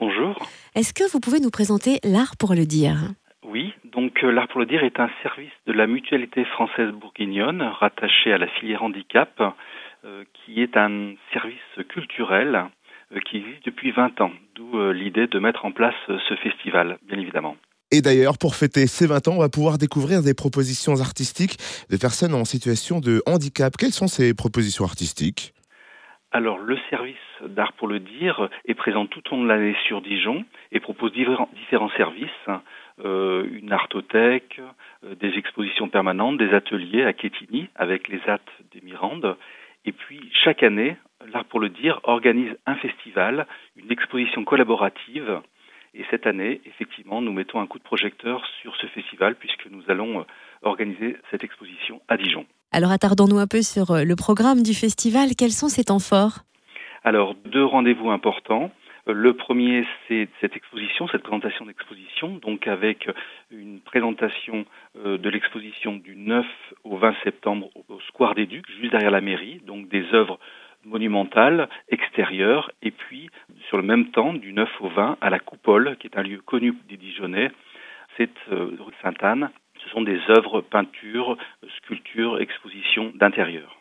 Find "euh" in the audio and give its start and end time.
4.24-4.32, 10.04-10.24, 13.12-13.20, 33.04-33.46, 35.04-35.14, 50.18-50.24, 53.92-54.02, 59.06-59.12, 64.98-65.18